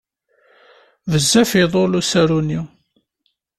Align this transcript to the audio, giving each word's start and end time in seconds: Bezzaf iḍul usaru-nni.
Bezzaf 1.11 1.51
iḍul 1.61 1.91
usaru-nni. 1.99 2.59